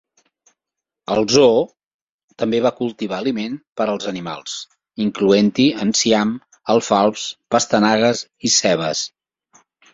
El 1.15 1.19
zoo 1.33 1.59
també 2.43 2.61
va 2.67 2.71
cultivar 2.79 3.19
aliment 3.25 3.59
per 3.83 3.87
als 3.95 4.09
animals, 4.13 4.57
incloent-hi 5.07 5.69
enciam, 5.87 6.35
alfals, 6.77 7.31
pastanagues 7.57 8.27
i 8.51 8.55
cebes. 8.59 9.09